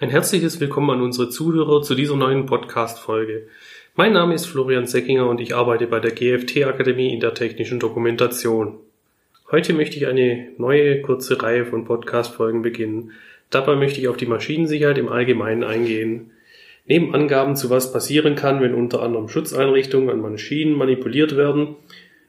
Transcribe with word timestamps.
Ein 0.00 0.10
herzliches 0.10 0.60
Willkommen 0.60 0.90
an 0.90 1.02
unsere 1.02 1.28
Zuhörer 1.28 1.82
zu 1.82 1.96
dieser 1.96 2.14
neuen 2.14 2.46
Podcast-Folge. 2.46 3.48
Mein 3.96 4.12
Name 4.12 4.32
ist 4.32 4.46
Florian 4.46 4.86
Seckinger 4.86 5.28
und 5.28 5.40
ich 5.40 5.56
arbeite 5.56 5.88
bei 5.88 5.98
der 5.98 6.12
GFT 6.12 6.62
Akademie 6.66 7.12
in 7.12 7.18
der 7.18 7.34
technischen 7.34 7.80
Dokumentation. 7.80 8.78
Heute 9.50 9.72
möchte 9.72 9.96
ich 9.96 10.06
eine 10.06 10.50
neue 10.56 11.02
kurze 11.02 11.42
Reihe 11.42 11.66
von 11.66 11.84
Podcast-Folgen 11.84 12.62
beginnen. 12.62 13.10
Dabei 13.50 13.74
möchte 13.74 13.98
ich 13.98 14.06
auf 14.06 14.16
die 14.16 14.26
Maschinensicherheit 14.26 14.98
im 14.98 15.08
Allgemeinen 15.08 15.64
eingehen. 15.64 16.30
Neben 16.86 17.12
Angaben 17.12 17.56
zu 17.56 17.68
was 17.68 17.92
passieren 17.92 18.36
kann, 18.36 18.60
wenn 18.60 18.74
unter 18.74 19.02
anderem 19.02 19.26
Schutzeinrichtungen 19.28 20.10
an 20.10 20.20
Maschinen 20.20 20.74
manipuliert 20.74 21.36
werden, 21.36 21.74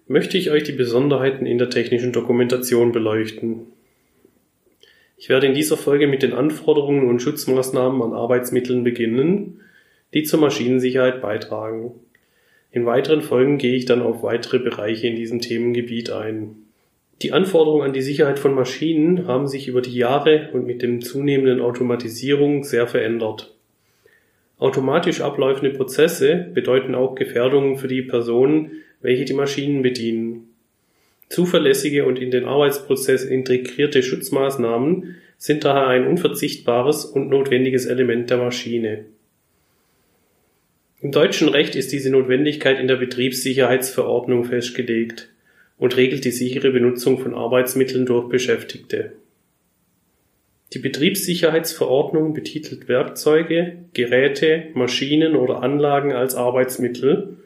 möchte 0.08 0.40
ich 0.40 0.50
euch 0.50 0.64
die 0.64 0.72
Besonderheiten 0.72 1.46
in 1.46 1.60
der 1.60 1.70
technischen 1.70 2.14
Dokumentation 2.14 2.94
beleuchten. 2.94 3.68
Ich 5.20 5.28
werde 5.28 5.48
in 5.48 5.54
dieser 5.54 5.76
Folge 5.76 6.08
mit 6.08 6.24
den 6.24 6.32
Anforderungen 6.32 7.10
und 7.10 7.22
Schutzmaßnahmen 7.22 8.02
an 8.02 8.14
Arbeitsmitteln 8.14 8.86
beginnen, 8.86 9.60
die 10.14 10.24
zur 10.24 10.40
Maschinensicherheit 10.40 11.22
beitragen. 11.22 11.92
In 12.72 12.86
weiteren 12.86 13.22
Folgen 13.22 13.58
gehe 13.58 13.76
ich 13.76 13.84
dann 13.84 14.02
auf 14.02 14.24
weitere 14.24 14.60
Bereiche 14.60 15.08
in 15.08 15.18
diesem 15.18 15.42
Themengebiet 15.42 16.10
ein. 16.10 16.56
Die 17.22 17.34
Anforderungen 17.34 17.84
an 17.84 17.92
die 17.92 18.02
Sicherheit 18.02 18.40
von 18.40 18.54
Maschinen 18.54 19.28
haben 19.28 19.50
sich 19.50 19.68
über 19.68 19.82
die 19.82 19.94
Jahre 19.94 20.52
und 20.54 20.66
mit 20.66 20.82
dem 20.82 21.02
zunehmenden 21.02 21.60
Automatisierung 21.60 22.64
sehr 22.64 22.88
verändert. 22.88 23.54
Automatisch 24.58 25.20
abläufende 25.20 25.72
Prozesse 25.72 26.50
bedeuten 26.54 26.96
auch 26.96 27.16
Gefährdungen 27.16 27.76
für 27.76 27.90
die 27.90 28.04
Personen, 28.04 28.72
welche 29.02 29.26
die 29.26 29.34
Maschinen 29.34 29.82
bedienen. 29.82 30.49
Zuverlässige 31.30 32.06
und 32.06 32.20
in 32.20 32.32
den 32.32 32.46
Arbeitsprozess 32.46 33.24
integrierte 33.24 34.02
Schutzmaßnahmen 34.02 35.16
sind 35.38 35.64
daher 35.64 35.88
ein 35.88 36.08
unverzichtbares 36.08 37.06
und 37.06 37.30
notwendiges 37.30 37.86
Element 37.86 38.32
der 38.32 38.38
Maschine. 38.38 39.06
Im 41.02 41.12
deutschen 41.12 41.48
Recht 41.48 41.76
ist 41.76 41.94
diese 41.94 42.10
Notwendigkeit 42.10 42.80
in 42.80 42.88
der 42.88 42.96
Betriebssicherheitsverordnung 42.96 44.44
festgelegt 44.44 45.30
und 45.78 45.96
regelt 45.96 46.26
die 46.26 46.32
sichere 46.32 46.72
Benutzung 46.72 47.20
von 47.20 47.36
Arbeitsmitteln 47.36 48.06
durch 48.08 48.28
Beschäftigte. 48.28 49.14
Die 50.74 50.80
Betriebssicherheitsverordnung 50.80 52.34
betitelt 52.34 52.90
Werkzeuge, 52.90 53.78
Geräte, 53.94 54.66
Maschinen 54.74 55.36
oder 55.36 55.62
Anlagen 55.62 56.12
als 56.12 56.36
Arbeitsmittel, 56.36 57.38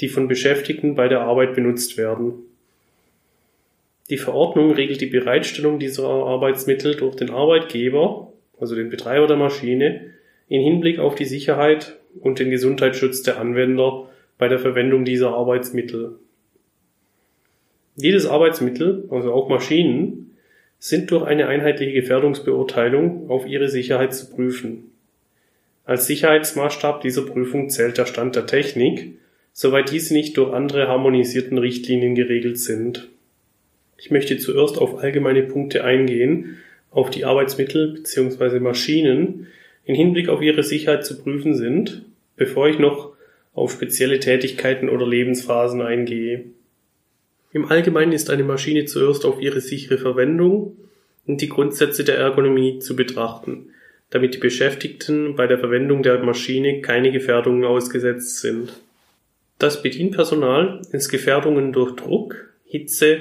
die 0.00 0.08
von 0.08 0.28
Beschäftigten 0.28 0.94
bei 0.94 1.08
der 1.08 1.20
Arbeit 1.20 1.54
benutzt 1.54 1.98
werden 1.98 2.44
die 4.10 4.18
Verordnung 4.18 4.72
regelt 4.72 5.00
die 5.00 5.06
Bereitstellung 5.06 5.78
dieser 5.78 6.08
Arbeitsmittel 6.08 6.94
durch 6.94 7.16
den 7.16 7.30
Arbeitgeber, 7.30 8.32
also 8.60 8.74
den 8.74 8.90
Betreiber 8.90 9.26
der 9.26 9.36
Maschine, 9.36 10.10
in 10.48 10.60
Hinblick 10.60 10.98
auf 10.98 11.14
die 11.14 11.24
Sicherheit 11.24 11.98
und 12.20 12.38
den 12.38 12.50
Gesundheitsschutz 12.50 13.22
der 13.22 13.40
Anwender 13.40 14.10
bei 14.36 14.48
der 14.48 14.58
Verwendung 14.58 15.04
dieser 15.04 15.30
Arbeitsmittel. 15.30 16.18
Jedes 17.96 18.26
Arbeitsmittel, 18.26 19.08
also 19.10 19.32
auch 19.32 19.48
Maschinen, 19.48 20.36
sind 20.78 21.10
durch 21.10 21.24
eine 21.24 21.46
einheitliche 21.46 21.92
Gefährdungsbeurteilung 21.92 23.30
auf 23.30 23.46
ihre 23.46 23.68
Sicherheit 23.68 24.12
zu 24.12 24.30
prüfen. 24.30 24.90
Als 25.86 26.06
Sicherheitsmaßstab 26.06 27.00
dieser 27.00 27.22
Prüfung 27.22 27.70
zählt 27.70 27.96
der 27.96 28.06
Stand 28.06 28.36
der 28.36 28.46
Technik, 28.46 29.18
soweit 29.52 29.90
diese 29.90 30.12
nicht 30.12 30.36
durch 30.36 30.52
andere 30.52 30.88
harmonisierten 30.88 31.56
Richtlinien 31.56 32.14
geregelt 32.14 32.58
sind. 32.58 33.08
Ich 33.96 34.10
möchte 34.10 34.38
zuerst 34.38 34.78
auf 34.78 34.98
allgemeine 34.98 35.42
Punkte 35.42 35.84
eingehen, 35.84 36.58
auf 36.90 37.10
die 37.10 37.24
Arbeitsmittel 37.24 37.92
bzw. 37.92 38.60
Maschinen 38.60 39.48
in 39.84 39.94
Hinblick 39.94 40.28
auf 40.28 40.42
ihre 40.42 40.62
Sicherheit 40.62 41.04
zu 41.04 41.22
prüfen 41.22 41.54
sind, 41.54 42.02
bevor 42.36 42.68
ich 42.68 42.78
noch 42.78 43.12
auf 43.52 43.72
spezielle 43.72 44.20
Tätigkeiten 44.20 44.88
oder 44.88 45.06
Lebensphasen 45.06 45.82
eingehe. 45.82 46.46
Im 47.52 47.66
Allgemeinen 47.66 48.12
ist 48.12 48.30
eine 48.30 48.42
Maschine 48.42 48.84
zuerst 48.84 49.24
auf 49.24 49.40
ihre 49.40 49.60
sichere 49.60 49.98
Verwendung 49.98 50.76
und 51.26 51.40
die 51.40 51.48
Grundsätze 51.48 52.02
der 52.02 52.18
Ergonomie 52.18 52.80
zu 52.80 52.96
betrachten, 52.96 53.68
damit 54.10 54.34
die 54.34 54.38
Beschäftigten 54.38 55.36
bei 55.36 55.46
der 55.46 55.58
Verwendung 55.58 56.02
der 56.02 56.18
Maschine 56.18 56.80
keine 56.80 57.12
Gefährdungen 57.12 57.64
ausgesetzt 57.64 58.40
sind. 58.40 58.72
Das 59.58 59.82
Bedienpersonal 59.82 60.82
ist 60.90 61.08
Gefährdungen 61.10 61.72
durch 61.72 61.94
Druck, 61.94 62.52
Hitze, 62.64 63.20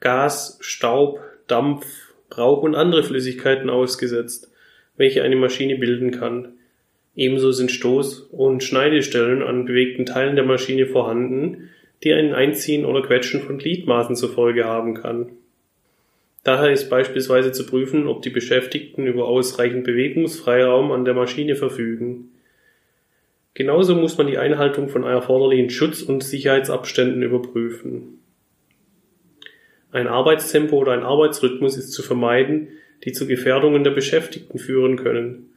Gas, 0.00 0.58
Staub, 0.60 1.20
Dampf, 1.46 2.14
Rauch 2.36 2.62
und 2.62 2.74
andere 2.74 3.02
Flüssigkeiten 3.02 3.68
ausgesetzt, 3.70 4.50
welche 4.96 5.22
eine 5.22 5.36
Maschine 5.36 5.76
bilden 5.76 6.10
kann. 6.10 6.54
Ebenso 7.14 7.52
sind 7.52 7.70
Stoß- 7.70 8.28
und 8.30 8.62
Schneidestellen 8.62 9.42
an 9.42 9.66
bewegten 9.66 10.06
Teilen 10.06 10.36
der 10.36 10.44
Maschine 10.44 10.86
vorhanden, 10.86 11.68
die 12.02 12.14
ein 12.14 12.32
Einziehen 12.32 12.86
oder 12.86 13.02
Quetschen 13.02 13.42
von 13.42 13.58
Gliedmaßen 13.58 14.16
zur 14.16 14.30
Folge 14.30 14.64
haben 14.64 14.94
kann. 14.94 15.32
Daher 16.44 16.72
ist 16.72 16.88
beispielsweise 16.88 17.52
zu 17.52 17.66
prüfen, 17.66 18.06
ob 18.06 18.22
die 18.22 18.30
Beschäftigten 18.30 19.06
über 19.06 19.26
ausreichend 19.26 19.84
Bewegungsfreiraum 19.84 20.92
an 20.92 21.04
der 21.04 21.12
Maschine 21.12 21.56
verfügen. 21.56 22.30
Genauso 23.52 23.94
muss 23.94 24.16
man 24.16 24.28
die 24.28 24.38
Einhaltung 24.38 24.88
von 24.88 25.02
erforderlichen 25.02 25.68
Schutz- 25.68 26.02
und 26.02 26.22
Sicherheitsabständen 26.22 27.22
überprüfen. 27.22 28.19
Ein 29.92 30.06
Arbeitstempo 30.06 30.76
oder 30.76 30.92
ein 30.92 31.02
Arbeitsrhythmus 31.02 31.76
ist 31.76 31.92
zu 31.92 32.02
vermeiden, 32.02 32.68
die 33.04 33.12
zu 33.12 33.26
Gefährdungen 33.26 33.82
der 33.82 33.90
Beschäftigten 33.90 34.58
führen 34.58 34.96
können. 34.96 35.50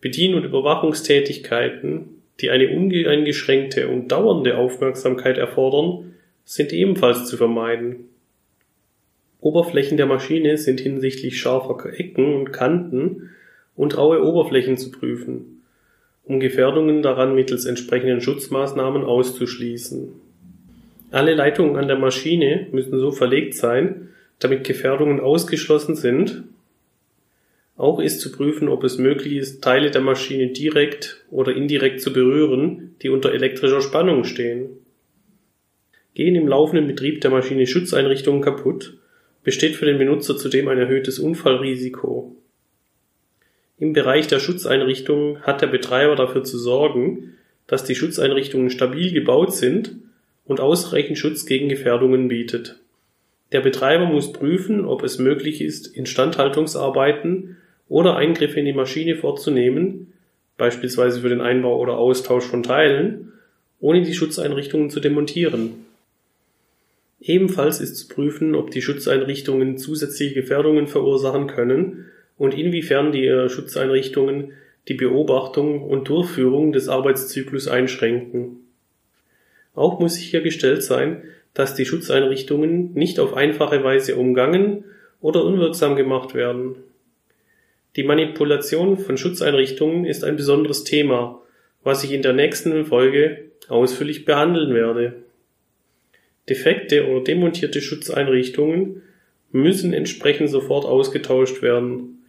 Bedien- 0.00 0.34
und 0.34 0.44
Überwachungstätigkeiten, 0.44 2.22
die 2.40 2.50
eine 2.50 2.68
uneingeschränkte 2.70 3.88
und 3.88 4.08
dauernde 4.08 4.56
Aufmerksamkeit 4.56 5.38
erfordern, 5.38 6.14
sind 6.44 6.72
ebenfalls 6.72 7.26
zu 7.26 7.36
vermeiden. 7.36 8.08
Oberflächen 9.40 9.96
der 9.96 10.06
Maschine 10.06 10.58
sind 10.58 10.80
hinsichtlich 10.80 11.38
scharfer 11.38 11.98
Ecken 11.98 12.34
und 12.34 12.52
Kanten 12.52 13.30
und 13.76 13.96
raue 13.96 14.22
Oberflächen 14.22 14.76
zu 14.76 14.90
prüfen, 14.90 15.62
um 16.24 16.40
Gefährdungen 16.40 17.02
daran 17.02 17.34
mittels 17.34 17.64
entsprechenden 17.64 18.20
Schutzmaßnahmen 18.20 19.04
auszuschließen. 19.04 20.12
Alle 21.10 21.34
Leitungen 21.34 21.76
an 21.76 21.88
der 21.88 21.98
Maschine 21.98 22.68
müssen 22.70 22.98
so 23.00 23.10
verlegt 23.10 23.54
sein, 23.54 24.10
damit 24.38 24.64
Gefährdungen 24.64 25.20
ausgeschlossen 25.20 25.96
sind. 25.96 26.44
Auch 27.76 27.98
ist 27.98 28.20
zu 28.20 28.30
prüfen, 28.30 28.68
ob 28.68 28.84
es 28.84 28.98
möglich 28.98 29.34
ist, 29.34 29.62
Teile 29.62 29.90
der 29.90 30.02
Maschine 30.02 30.48
direkt 30.48 31.24
oder 31.30 31.54
indirekt 31.54 32.00
zu 32.00 32.12
berühren, 32.12 32.94
die 33.02 33.08
unter 33.08 33.32
elektrischer 33.32 33.80
Spannung 33.80 34.24
stehen. 34.24 34.68
Gehen 36.14 36.36
im 36.36 36.46
laufenden 36.46 36.86
Betrieb 36.86 37.20
der 37.22 37.30
Maschine 37.30 37.66
Schutzeinrichtungen 37.66 38.42
kaputt, 38.42 38.98
besteht 39.42 39.76
für 39.76 39.86
den 39.86 39.98
Benutzer 39.98 40.36
zudem 40.36 40.68
ein 40.68 40.78
erhöhtes 40.78 41.18
Unfallrisiko. 41.18 42.36
Im 43.78 43.94
Bereich 43.94 44.26
der 44.26 44.38
Schutzeinrichtungen 44.38 45.40
hat 45.42 45.62
der 45.62 45.68
Betreiber 45.68 46.14
dafür 46.14 46.44
zu 46.44 46.58
sorgen, 46.58 47.34
dass 47.66 47.84
die 47.84 47.94
Schutzeinrichtungen 47.94 48.70
stabil 48.70 49.12
gebaut 49.12 49.54
sind 49.54 49.96
und 50.50 50.58
ausreichend 50.58 51.16
Schutz 51.16 51.46
gegen 51.46 51.68
Gefährdungen 51.68 52.26
bietet. 52.26 52.74
Der 53.52 53.60
Betreiber 53.60 54.06
muss 54.06 54.32
prüfen, 54.32 54.84
ob 54.84 55.04
es 55.04 55.20
möglich 55.20 55.60
ist, 55.60 55.86
Instandhaltungsarbeiten 55.86 57.56
oder 57.88 58.16
Eingriffe 58.16 58.58
in 58.58 58.66
die 58.66 58.72
Maschine 58.72 59.14
vorzunehmen, 59.14 60.12
beispielsweise 60.58 61.20
für 61.20 61.28
den 61.28 61.40
Einbau 61.40 61.78
oder 61.78 61.98
Austausch 61.98 62.42
von 62.42 62.64
Teilen, 62.64 63.32
ohne 63.78 64.02
die 64.02 64.12
Schutzeinrichtungen 64.12 64.90
zu 64.90 64.98
demontieren. 64.98 65.86
Ebenfalls 67.20 67.80
ist 67.80 67.94
zu 67.94 68.08
prüfen, 68.08 68.56
ob 68.56 68.72
die 68.72 68.82
Schutzeinrichtungen 68.82 69.78
zusätzliche 69.78 70.34
Gefährdungen 70.34 70.88
verursachen 70.88 71.46
können 71.46 72.06
und 72.36 72.58
inwiefern 72.58 73.12
die 73.12 73.24
äh, 73.24 73.48
Schutzeinrichtungen 73.48 74.50
die 74.88 74.94
Beobachtung 74.94 75.84
und 75.84 76.08
Durchführung 76.08 76.72
des 76.72 76.88
Arbeitszyklus 76.88 77.68
einschränken. 77.68 78.59
Auch 79.74 80.00
muss 80.00 80.14
sichergestellt 80.14 80.82
sein, 80.82 81.22
dass 81.54 81.74
die 81.74 81.84
Schutzeinrichtungen 81.84 82.92
nicht 82.94 83.18
auf 83.18 83.34
einfache 83.34 83.82
Weise 83.82 84.16
umgangen 84.16 84.84
oder 85.20 85.44
unwirksam 85.44 85.96
gemacht 85.96 86.34
werden. 86.34 86.76
Die 87.96 88.04
Manipulation 88.04 88.98
von 88.98 89.16
Schutzeinrichtungen 89.16 90.04
ist 90.04 90.22
ein 90.22 90.36
besonderes 90.36 90.84
Thema, 90.84 91.42
was 91.82 92.04
ich 92.04 92.12
in 92.12 92.22
der 92.22 92.32
nächsten 92.32 92.86
Folge 92.86 93.50
ausführlich 93.68 94.24
behandeln 94.24 94.74
werde. 94.74 95.14
Defekte 96.48 97.08
oder 97.08 97.24
demontierte 97.24 97.80
Schutzeinrichtungen 97.80 99.02
müssen 99.52 99.92
entsprechend 99.92 100.50
sofort 100.50 100.84
ausgetauscht 100.84 101.62
werden. 101.62 102.24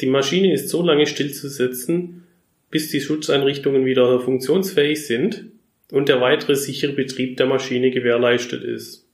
Die 0.00 0.06
Maschine 0.06 0.52
ist 0.52 0.68
so 0.68 0.82
lange 0.82 1.06
stillzusetzen, 1.06 2.24
bis 2.70 2.88
die 2.90 3.00
Schutzeinrichtungen 3.00 3.84
wieder 3.84 4.20
funktionsfähig 4.20 5.06
sind 5.06 5.46
und 5.92 6.08
der 6.08 6.20
weitere 6.20 6.54
sichere 6.54 6.92
Betrieb 6.92 7.36
der 7.36 7.46
Maschine 7.46 7.90
gewährleistet 7.90 8.62
ist. 8.62 9.06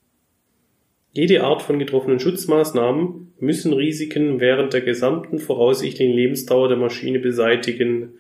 Jede 1.13 1.45
Art 1.45 1.63
von 1.63 1.79
getroffenen 1.79 2.21
Schutzmaßnahmen 2.21 3.33
müssen 3.41 3.73
Risiken 3.73 4.39
während 4.41 4.75
der 4.75 4.83
gesamten 4.83 5.39
voraussichtlichen 5.39 6.15
Lebensdauer 6.15 6.69
der 6.69 6.77
Maschine 6.77 7.19
beseitigen. 7.19 8.19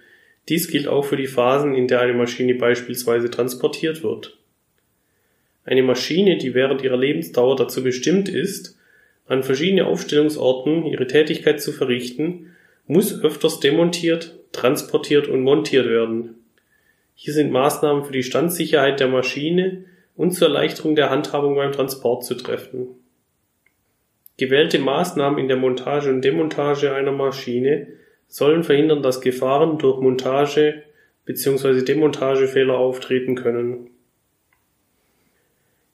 Dies 0.48 0.68
gilt 0.68 0.88
auch 0.88 1.04
für 1.04 1.16
die 1.16 1.26
Phasen, 1.26 1.74
in 1.74 1.88
der 1.88 2.00
eine 2.00 2.14
Maschine 2.14 2.54
beispielsweise 2.54 3.30
transportiert 3.30 4.02
wird. 4.02 4.38
Eine 5.64 5.82
Maschine, 5.82 6.38
die 6.38 6.54
während 6.54 6.82
ihrer 6.82 6.96
Lebensdauer 6.96 7.56
dazu 7.56 7.82
bestimmt 7.82 8.28
ist, 8.28 8.78
an 9.26 9.42
verschiedene 9.42 9.86
Aufstellungsorten 9.86 10.86
ihre 10.86 11.06
Tätigkeit 11.06 11.60
zu 11.60 11.72
verrichten, 11.72 12.52
muss 12.86 13.22
öfters 13.22 13.60
demontiert, 13.60 14.38
transportiert 14.52 15.28
und 15.28 15.42
montiert 15.42 15.86
werden. 15.86 16.45
Hier 17.18 17.32
sind 17.32 17.50
Maßnahmen 17.50 18.04
für 18.04 18.12
die 18.12 18.22
Standsicherheit 18.22 19.00
der 19.00 19.08
Maschine 19.08 19.84
und 20.16 20.32
zur 20.32 20.48
Erleichterung 20.48 20.94
der 20.94 21.08
Handhabung 21.08 21.56
beim 21.56 21.72
Transport 21.72 22.24
zu 22.24 22.34
treffen. 22.34 22.88
Gewählte 24.36 24.78
Maßnahmen 24.78 25.38
in 25.38 25.48
der 25.48 25.56
Montage 25.56 26.10
und 26.10 26.22
Demontage 26.22 26.94
einer 26.94 27.12
Maschine 27.12 27.88
sollen 28.28 28.64
verhindern, 28.64 29.02
dass 29.02 29.22
Gefahren 29.22 29.78
durch 29.78 29.98
Montage 29.98 30.82
bzw. 31.24 31.82
Demontagefehler 31.82 32.76
auftreten 32.76 33.34
können. 33.34 33.88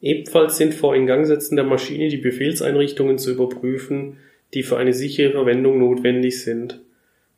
Ebenfalls 0.01 0.57
sind 0.57 0.75
vor 0.75 0.97
Ingangsetzen 0.97 1.55
der 1.55 1.65
Maschine 1.65 2.09
die 2.09 2.17
Befehlseinrichtungen 2.17 3.19
zu 3.19 3.31
überprüfen, 3.31 4.17
die 4.55 4.65
für 4.65 4.77
eine 4.77 4.93
sichere 4.93 5.31
Verwendung 5.31 5.79
notwendig 5.79 6.43
sind. 6.43 6.81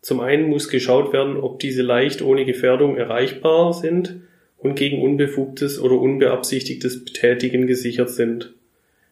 Zum 0.05 0.21
einen 0.21 0.51
muss 0.51 0.69
geschaut 0.69 1.15
werden, 1.15 1.39
ob 1.39 1.61
diese 1.61 1.81
leicht 1.81 2.21
ohne 2.21 2.45
Gefährdung 2.45 2.99
erreichbar 2.99 3.73
sind 3.73 4.17
und 4.59 4.75
gegen 4.75 5.01
unbefugtes 5.01 5.81
oder 5.81 5.99
unbeabsichtigtes 5.99 7.07
Betätigen 7.07 7.67
gesichert 7.67 8.11
sind. 8.11 8.53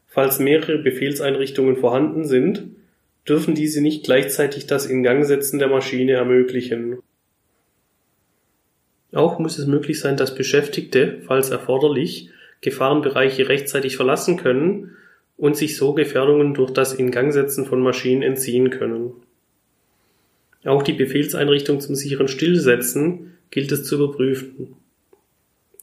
Falls 0.07 0.39
mehrere 0.39 0.77
Befehlseinrichtungen 0.77 1.79
vorhanden 1.79 2.27
sind, 2.27 2.65
dürfen 3.27 3.55
diese 3.55 3.81
nicht 3.81 4.05
gleichzeitig 4.05 4.67
das 4.67 4.85
Ingangsetzen 4.85 5.59
der 5.59 5.69
Maschine 5.69 6.13
ermöglichen. 6.13 6.99
Auch 9.13 9.39
muss 9.39 9.59
es 9.59 9.67
möglich 9.67 9.99
sein, 9.99 10.19
dass 10.19 10.35
Beschäftigte, 10.35 11.23
falls 11.27 11.49
erforderlich, 11.49 12.29
Gefahrenbereiche 12.61 13.49
rechtzeitig 13.49 13.97
verlassen 13.97 14.37
können 14.37 14.91
und 15.39 15.57
sich 15.57 15.75
so 15.79 15.95
Gefährdungen 15.95 16.53
durch 16.53 16.71
das 16.71 16.93
Ingangsetzen 16.93 17.65
von 17.65 17.81
Maschinen 17.81 18.21
entziehen 18.21 18.69
können. 18.69 19.15
Auch 20.65 20.83
die 20.83 20.93
Befehlseinrichtung 20.93 21.81
zum 21.81 21.95
sicheren 21.95 22.29
Stillsetzen 22.29 23.35
gilt 23.51 23.73
es 23.73 23.85
zu 23.85 23.97
überprüfen. 23.97 24.77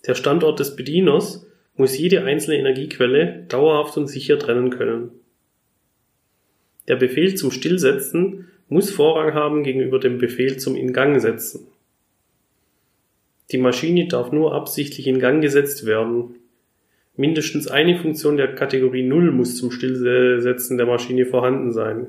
Der 0.08 0.16
Standort 0.16 0.60
des 0.60 0.76
Bedieners 0.76 1.46
muss 1.76 1.98
jede 1.98 2.24
einzelne 2.24 2.58
Energiequelle 2.58 3.46
dauerhaft 3.48 3.98
und 3.98 4.08
sicher 4.08 4.40
trennen 4.40 4.70
können. 4.70 5.12
Der 6.88 6.96
Befehl 6.96 7.36
zum 7.36 7.52
Stillsetzen 7.52 8.48
muss 8.68 8.90
Vorrang 8.90 9.34
haben 9.34 9.64
gegenüber 9.64 10.00
dem 10.00 10.18
Befehl 10.18 10.58
zum 10.58 10.76
Ingangsetzen. 10.76 11.68
Die 13.52 13.58
Maschine 13.58 14.08
darf 14.08 14.32
nur 14.32 14.54
absichtlich 14.54 15.08
in 15.08 15.20
Gang 15.20 15.42
gesetzt 15.42 15.86
werden. 15.86 16.36
Mindestens 17.16 17.68
eine 17.68 17.98
Funktion 17.98 18.38
der 18.38 18.56
Kategorie 18.56 19.04
0 19.04 19.32
muss 19.32 19.56
zum 19.56 19.72
Stillsetzen 19.72 20.78
der 20.78 20.86
Maschine 20.86 21.26
vorhanden 21.26 21.72
sein. 21.72 22.08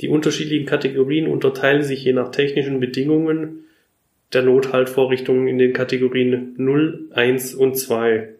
Die 0.00 0.08
unterschiedlichen 0.08 0.66
Kategorien 0.66 1.26
unterteilen 1.26 1.82
sich 1.82 2.04
je 2.04 2.12
nach 2.12 2.30
technischen 2.30 2.80
Bedingungen 2.80 3.64
der 4.32 4.42
Nothaltvorrichtungen 4.42 5.48
in 5.48 5.58
den 5.58 5.72
Kategorien 5.72 6.54
0, 6.56 7.08
1 7.12 7.54
und 7.54 7.76
2. 7.76 8.34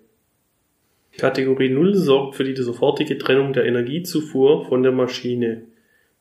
Kategorie 1.18 1.70
0 1.70 1.94
sorgt 1.96 2.36
für 2.36 2.44
die 2.44 2.60
sofortige 2.60 3.18
Trennung 3.18 3.52
der 3.52 3.66
Energiezufuhr 3.66 4.66
von 4.66 4.82
der 4.82 4.92
Maschine. 4.92 5.62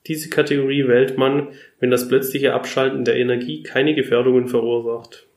Diese 0.07 0.29
Kategorie 0.29 0.87
wählt 0.87 1.17
man, 1.17 1.49
wenn 1.79 1.91
das 1.91 2.07
plötzliche 2.07 2.53
Abschalten 2.53 3.05
der 3.05 3.17
Energie 3.17 3.63
keine 3.63 3.93
Gefährdungen 3.95 4.47
verursacht 4.47 5.27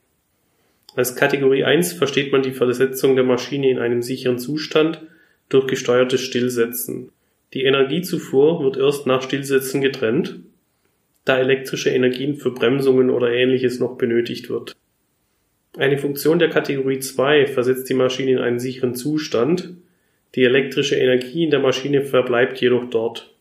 als 0.95 1.17
Kategorie 1.17 1.65
1 1.65 1.95
versteht 1.95 2.33
man 2.33 2.43
die 2.43 2.53
Versetzung 2.53 3.17
der 3.17 3.25
Maschine 3.25 3.71
in 3.71 3.79
einen 3.79 4.03
sicheren 4.03 4.39
Zustand 4.39 5.01
durch 5.49 5.67
gesteuertes 5.67 6.21
Stillsetzen. 6.21 7.11
Die 7.55 7.65
Energiezufuhr 7.65 8.63
wird 8.63 8.77
erst 8.77 9.07
nach 9.07 9.23
Stillsetzen 9.23 9.81
getrennt, 9.81 10.41
da 11.25 11.39
elektrische 11.39 11.91
Energien 11.91 12.37
für 12.37 12.51
Bremsungen 12.51 13.11
oder 13.11 13.33
ähnliches 13.33 13.79
noch 13.79 13.97
benötigt 13.97 14.49
wird. 14.49 14.75
Eine 15.77 15.99
Funktion 15.99 16.39
der 16.39 16.51
Kategorie 16.51 16.99
2 16.99 17.47
versetzt 17.47 17.89
die 17.89 17.95
Maschine 17.95 18.33
in 18.33 18.39
einen 18.39 18.59
sicheren 18.59 18.95
Zustand, 18.95 19.75
die 20.35 20.45
elektrische 20.45 20.97
Energie 20.97 21.45
in 21.45 21.51
der 21.51 21.61
Maschine 21.61 22.03
verbleibt 22.03 22.61
jedoch 22.61 22.89
dort. 22.89 23.35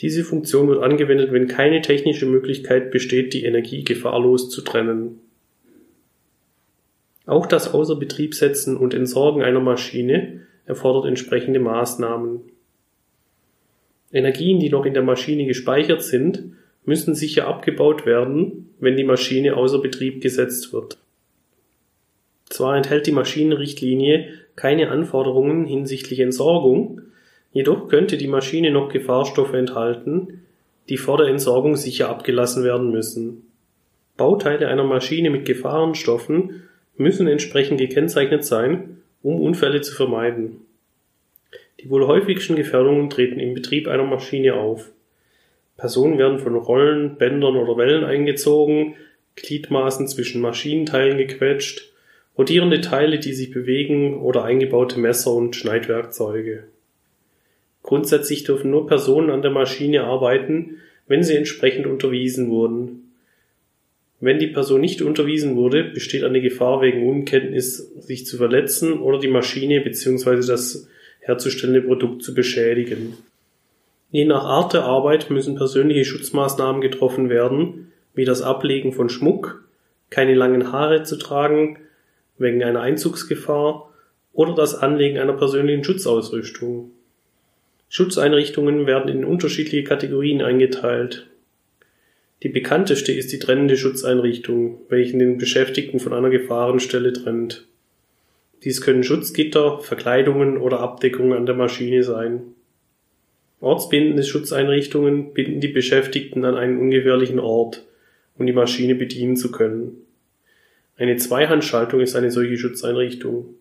Diese 0.00 0.24
Funktion 0.24 0.68
wird 0.68 0.82
angewendet, 0.82 1.32
wenn 1.32 1.48
keine 1.48 1.80
technische 1.80 2.26
Möglichkeit 2.26 2.90
besteht, 2.90 3.32
die 3.32 3.44
Energie 3.44 3.82
gefahrlos 3.82 4.48
zu 4.48 4.62
trennen. 4.62 5.20
Auch 7.26 7.46
das 7.46 7.74
Außerbetriebsetzen 7.74 8.76
und 8.76 8.94
Entsorgen 8.94 9.42
einer 9.42 9.60
Maschine 9.60 10.46
erfordert 10.68 11.06
entsprechende 11.06 11.58
Maßnahmen. 11.58 12.40
Energien, 14.12 14.60
die 14.60 14.70
noch 14.70 14.84
in 14.84 14.94
der 14.94 15.02
Maschine 15.02 15.46
gespeichert 15.46 16.02
sind, 16.02 16.52
müssen 16.84 17.14
sicher 17.14 17.48
abgebaut 17.48 18.06
werden, 18.06 18.70
wenn 18.78 18.96
die 18.96 19.04
Maschine 19.04 19.56
außer 19.56 19.80
Betrieb 19.80 20.22
gesetzt 20.22 20.72
wird. 20.72 20.98
Zwar 22.48 22.76
enthält 22.76 23.06
die 23.06 23.12
Maschinenrichtlinie 23.12 24.28
keine 24.54 24.90
Anforderungen 24.90 25.66
hinsichtlich 25.66 26.20
Entsorgung, 26.20 27.02
Jedoch 27.52 27.88
könnte 27.88 28.16
die 28.16 28.28
Maschine 28.28 28.70
noch 28.70 28.88
Gefahrstoffe 28.90 29.54
enthalten, 29.54 30.44
die 30.88 30.96
vor 30.96 31.16
der 31.16 31.28
Entsorgung 31.28 31.76
sicher 31.76 32.08
abgelassen 32.08 32.64
werden 32.64 32.90
müssen. 32.90 33.50
Bauteile 34.16 34.68
einer 34.68 34.84
Maschine 34.84 35.30
mit 35.30 35.44
Gefahrenstoffen 35.44 36.62
müssen 36.96 37.26
entsprechend 37.26 37.78
gekennzeichnet 37.78 38.44
sein, 38.44 38.97
um 39.28 39.42
Unfälle 39.42 39.82
zu 39.82 39.94
vermeiden. 39.94 40.62
Die 41.80 41.90
wohl 41.90 42.06
häufigsten 42.06 42.56
Gefährdungen 42.56 43.10
treten 43.10 43.38
im 43.38 43.52
Betrieb 43.52 43.86
einer 43.86 44.04
Maschine 44.04 44.54
auf. 44.54 44.90
Personen 45.76 46.16
werden 46.16 46.38
von 46.38 46.56
Rollen, 46.56 47.16
Bändern 47.18 47.56
oder 47.56 47.76
Wellen 47.76 48.04
eingezogen, 48.04 48.94
Gliedmaßen 49.36 50.08
zwischen 50.08 50.40
Maschinenteilen 50.40 51.18
gequetscht, 51.18 51.92
rotierende 52.38 52.80
Teile, 52.80 53.18
die 53.18 53.34
sich 53.34 53.50
bewegen 53.50 54.18
oder 54.18 54.44
eingebaute 54.44 54.98
Messer 54.98 55.34
und 55.34 55.54
Schneidwerkzeuge. 55.54 56.64
Grundsätzlich 57.82 58.44
dürfen 58.44 58.70
nur 58.70 58.86
Personen 58.86 59.28
an 59.28 59.42
der 59.42 59.50
Maschine 59.50 60.04
arbeiten, 60.04 60.78
wenn 61.06 61.22
sie 61.22 61.36
entsprechend 61.36 61.86
unterwiesen 61.86 62.48
wurden. 62.48 63.07
Wenn 64.20 64.38
die 64.38 64.48
Person 64.48 64.80
nicht 64.80 65.00
unterwiesen 65.00 65.54
wurde, 65.54 65.84
besteht 65.84 66.24
eine 66.24 66.40
Gefahr 66.40 66.80
wegen 66.80 67.08
Unkenntnis, 67.08 67.76
sich 68.00 68.26
zu 68.26 68.36
verletzen 68.36 68.98
oder 68.98 69.18
die 69.18 69.28
Maschine 69.28 69.80
bzw. 69.80 70.46
das 70.46 70.88
herzustellende 71.20 71.82
Produkt 71.82 72.22
zu 72.22 72.34
beschädigen. 72.34 73.16
Je 74.10 74.24
nach 74.24 74.44
Art 74.44 74.72
der 74.72 74.84
Arbeit 74.84 75.30
müssen 75.30 75.54
persönliche 75.54 76.04
Schutzmaßnahmen 76.04 76.80
getroffen 76.80 77.28
werden, 77.28 77.92
wie 78.14 78.24
das 78.24 78.42
Ablegen 78.42 78.92
von 78.92 79.08
Schmuck, 79.08 79.64
keine 80.10 80.34
langen 80.34 80.72
Haare 80.72 81.04
zu 81.04 81.16
tragen, 81.16 81.78
wegen 82.38 82.64
einer 82.64 82.80
Einzugsgefahr 82.80 83.92
oder 84.32 84.54
das 84.54 84.74
Anlegen 84.74 85.18
einer 85.18 85.34
persönlichen 85.34 85.84
Schutzausrüstung. 85.84 86.90
Schutzeinrichtungen 87.88 88.86
werden 88.86 89.08
in 89.10 89.24
unterschiedliche 89.24 89.84
Kategorien 89.84 90.42
eingeteilt. 90.42 91.27
Die 92.42 92.48
bekannteste 92.48 93.12
ist 93.12 93.32
die 93.32 93.40
trennende 93.40 93.76
Schutzeinrichtung, 93.76 94.80
welche 94.88 95.18
den 95.18 95.38
Beschäftigten 95.38 95.98
von 95.98 96.12
einer 96.12 96.30
Gefahrenstelle 96.30 97.12
trennt. 97.12 97.66
Dies 98.62 98.80
können 98.80 99.02
Schutzgitter, 99.02 99.80
Verkleidungen 99.80 100.56
oder 100.58 100.80
Abdeckungen 100.80 101.32
an 101.32 101.46
der 101.46 101.56
Maschine 101.56 102.04
sein. 102.04 102.42
Ortsbindende 103.60 104.22
Schutzeinrichtungen 104.22 105.32
binden 105.34 105.60
die 105.60 105.68
Beschäftigten 105.68 106.44
an 106.44 106.54
einen 106.54 106.78
ungefährlichen 106.78 107.40
Ort, 107.40 107.84
um 108.36 108.46
die 108.46 108.52
Maschine 108.52 108.94
bedienen 108.94 109.36
zu 109.36 109.50
können. 109.50 109.96
Eine 110.96 111.16
Zweihandschaltung 111.16 112.00
ist 112.00 112.14
eine 112.14 112.30
solche 112.30 112.56
Schutzeinrichtung. 112.56 113.54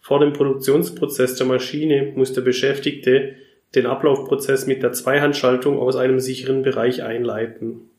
Vor 0.00 0.18
dem 0.18 0.32
Produktionsprozess 0.32 1.36
der 1.36 1.46
Maschine 1.46 2.12
muss 2.16 2.32
der 2.32 2.42
Beschäftigte 2.42 3.36
den 3.74 3.86
Ablaufprozess 3.86 4.66
mit 4.66 4.82
der 4.82 4.92
Zweihandschaltung 4.92 5.78
aus 5.78 5.94
einem 5.94 6.18
sicheren 6.18 6.62
Bereich 6.62 7.04
einleiten. 7.04 7.89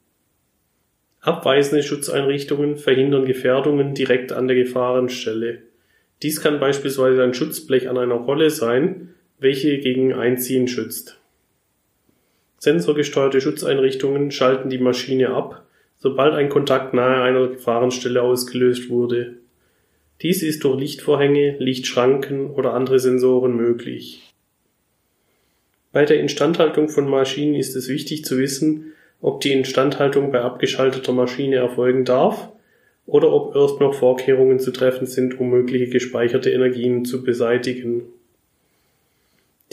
Abweisende 1.21 1.83
Schutzeinrichtungen 1.83 2.77
verhindern 2.77 3.25
Gefährdungen 3.25 3.93
direkt 3.93 4.31
an 4.31 4.47
der 4.47 4.57
Gefahrenstelle. 4.57 5.59
Dies 6.23 6.41
kann 6.41 6.59
beispielsweise 6.59 7.23
ein 7.23 7.35
Schutzblech 7.35 7.87
an 7.89 7.99
einer 7.99 8.15
Rolle 8.15 8.49
sein, 8.49 9.13
welche 9.39 9.77
gegen 9.77 10.13
Einziehen 10.13 10.67
schützt. 10.67 11.19
Sensorgesteuerte 12.57 13.39
Schutzeinrichtungen 13.39 14.31
schalten 14.31 14.69
die 14.71 14.79
Maschine 14.79 15.29
ab, 15.29 15.63
sobald 15.99 16.33
ein 16.33 16.49
Kontakt 16.49 16.95
nahe 16.95 17.21
einer 17.21 17.47
Gefahrenstelle 17.49 18.23
ausgelöst 18.23 18.89
wurde. 18.89 19.37
Dies 20.23 20.41
ist 20.41 20.63
durch 20.63 20.79
Lichtvorhänge, 20.79 21.55
Lichtschranken 21.59 22.49
oder 22.49 22.73
andere 22.73 22.99
Sensoren 22.99 23.55
möglich. 23.55 24.33
Bei 25.91 26.05
der 26.05 26.19
Instandhaltung 26.19 26.89
von 26.89 27.07
Maschinen 27.07 27.55
ist 27.55 27.75
es 27.75 27.89
wichtig 27.89 28.25
zu 28.25 28.39
wissen, 28.39 28.93
ob 29.21 29.41
die 29.41 29.53
Instandhaltung 29.53 30.31
bei 30.31 30.41
abgeschalteter 30.41 31.13
Maschine 31.13 31.57
erfolgen 31.57 32.05
darf 32.05 32.49
oder 33.05 33.31
ob 33.31 33.55
erst 33.55 33.79
noch 33.79 33.93
Vorkehrungen 33.93 34.59
zu 34.59 34.71
treffen 34.71 35.05
sind, 35.05 35.39
um 35.39 35.49
mögliche 35.49 35.87
gespeicherte 35.87 36.49
Energien 36.49 37.05
zu 37.05 37.23
beseitigen. 37.23 38.03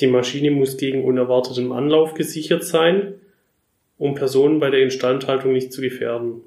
Die 0.01 0.07
Maschine 0.07 0.51
muss 0.51 0.77
gegen 0.77 1.05
unerwarteten 1.05 1.73
Anlauf 1.73 2.15
gesichert 2.15 2.63
sein, 2.63 3.15
um 3.97 4.15
Personen 4.15 4.61
bei 4.61 4.71
der 4.71 4.83
Instandhaltung 4.83 5.53
nicht 5.53 5.73
zu 5.73 5.81
gefährden. 5.81 6.43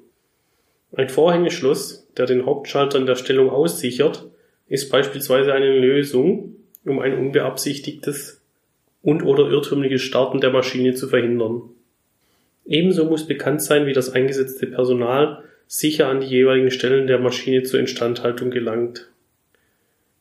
Ein 0.94 1.08
Vorhängeschloss, 1.08 2.06
der 2.16 2.26
den 2.26 2.46
Hauptschalter 2.46 2.98
in 2.98 3.06
der 3.06 3.16
Stellung 3.16 3.50
aussichert, 3.50 4.26
ist 4.68 4.90
beispielsweise 4.90 5.52
eine 5.52 5.78
Lösung, 5.78 6.56
um 6.84 6.98
ein 6.98 7.18
unbeabsichtigtes 7.18 8.40
und/oder 9.02 9.50
irrtümliches 9.50 10.02
Starten 10.02 10.40
der 10.40 10.50
Maschine 10.50 10.94
zu 10.94 11.08
verhindern. 11.08 11.62
Ebenso 12.66 13.04
muss 13.04 13.26
bekannt 13.26 13.62
sein, 13.62 13.86
wie 13.86 13.92
das 13.92 14.12
eingesetzte 14.12 14.66
Personal 14.66 15.42
sicher 15.66 16.08
an 16.08 16.20
die 16.20 16.26
jeweiligen 16.26 16.70
Stellen 16.70 17.06
der 17.06 17.18
Maschine 17.18 17.62
zur 17.62 17.80
Instandhaltung 17.80 18.50
gelangt. 18.50 19.08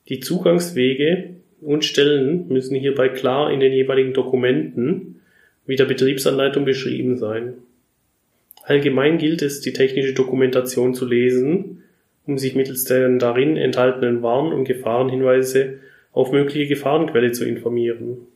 Die 0.10 0.20
Zugangswege 0.20 1.36
und 1.62 1.86
Stellen 1.86 2.48
müssen 2.48 2.76
hierbei 2.76 3.10
klar 3.10 3.52
in 3.52 3.60
den 3.60 3.74
jeweiligen 3.74 4.14
Dokumenten 4.14 5.22
wie 5.68 5.76
der 5.76 5.86
Betriebsanleitung 5.86 6.66
beschrieben 6.66 7.18
sein 7.18 7.54
Allgemein 8.64 9.18
gilt 9.18 9.42
es, 9.42 9.62
die 9.62 9.74
technische 9.74 10.14
Dokumentation 10.14 10.94
zu 10.94 11.06
lesen, 11.06 11.84
um 12.26 12.38
sich 12.38 12.56
mittels 12.56 12.86
der 12.86 13.10
darin 13.18 13.58
enthaltenen 13.58 14.22
Warn- 14.22 14.54
und 14.54 14.66
Gefahrenhinweise 14.66 15.80
auf 16.14 16.32
mögliche 16.32 16.68
Gefahrenquelle 16.68 17.32
zu 17.32 17.46
informieren. 17.46 18.28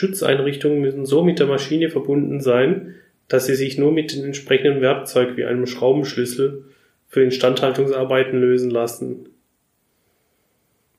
Schutzeinrichtungen 0.00 0.80
müssen 0.80 1.04
so 1.04 1.22
mit 1.22 1.40
der 1.40 1.46
Maschine 1.46 1.90
verbunden 1.90 2.40
sein, 2.40 2.94
dass 3.28 3.44
sie 3.44 3.54
sich 3.54 3.76
nur 3.76 3.92
mit 3.92 4.16
dem 4.16 4.24
entsprechenden 4.24 4.80
Werkzeug 4.80 5.36
wie 5.36 5.44
einem 5.44 5.66
Schraubenschlüssel 5.66 6.64
für 7.08 7.22
Instandhaltungsarbeiten 7.22 8.40
lösen 8.40 8.70
lassen. 8.70 9.28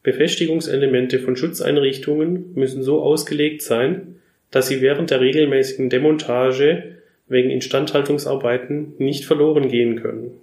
Befestigungselemente 0.03 1.17
von 1.17 1.35
Schutzeinrichtungen 1.35 2.53
müssen 2.53 2.83
so 2.83 3.01
ausgelegt 3.01 3.63
sein, 3.63 4.17
dass 4.51 4.67
sie 4.67 4.81
während 4.81 5.09
der 5.09 5.19
regelmäßigen 5.19 5.89
Demontage 5.89 6.97
wegen 7.27 7.49
Instandhaltungsarbeiten 7.49 8.93
nicht 8.99 9.25
verloren 9.25 9.67
gehen 9.67 9.99
können. 9.99 10.33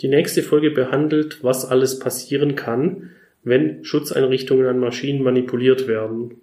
Die 0.01 0.09
nächste 0.09 0.43
Folge 0.43 0.71
behandelt, 0.71 1.45
was 1.45 1.67
alles 1.67 1.99
passieren 1.99 2.57
kann, 2.57 3.11
wenn 3.43 3.85
Schutzeinrichtungen 3.85 4.67
an 4.67 4.79
Maschinen 4.79 5.23
manipuliert 5.23 5.87
werden. 5.89 6.37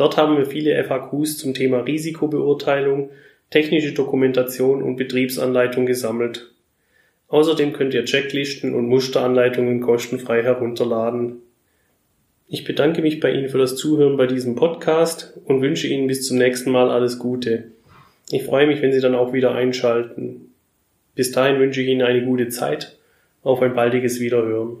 Dort 0.00 0.16
haben 0.16 0.38
wir 0.38 0.46
viele 0.46 0.82
FAQs 0.82 1.36
zum 1.36 1.52
Thema 1.52 1.80
Risikobeurteilung, 1.80 3.10
technische 3.50 3.92
Dokumentation 3.92 4.82
und 4.82 4.96
Betriebsanleitung 4.96 5.84
gesammelt. 5.84 6.54
Außerdem 7.28 7.74
könnt 7.74 7.92
ihr 7.92 8.06
Checklisten 8.06 8.74
und 8.74 8.86
Musteranleitungen 8.86 9.82
kostenfrei 9.82 10.42
herunterladen. 10.42 11.42
Ich 12.48 12.64
bedanke 12.64 13.02
mich 13.02 13.20
bei 13.20 13.30
Ihnen 13.30 13.50
für 13.50 13.58
das 13.58 13.76
Zuhören 13.76 14.16
bei 14.16 14.26
diesem 14.26 14.54
Podcast 14.54 15.38
und 15.44 15.60
wünsche 15.60 15.86
Ihnen 15.86 16.06
bis 16.06 16.26
zum 16.26 16.38
nächsten 16.38 16.70
Mal 16.70 16.88
alles 16.88 17.18
Gute. 17.18 17.64
Ich 18.30 18.44
freue 18.44 18.66
mich, 18.66 18.80
wenn 18.80 18.94
Sie 18.94 19.02
dann 19.02 19.14
auch 19.14 19.34
wieder 19.34 19.54
einschalten. 19.54 20.54
Bis 21.14 21.30
dahin 21.30 21.60
wünsche 21.60 21.82
ich 21.82 21.88
Ihnen 21.88 22.00
eine 22.00 22.24
gute 22.24 22.48
Zeit. 22.48 22.96
Auf 23.42 23.60
ein 23.60 23.74
baldiges 23.74 24.18
Wiederhören. 24.18 24.78